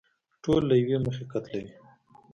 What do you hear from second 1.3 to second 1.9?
قتلوي.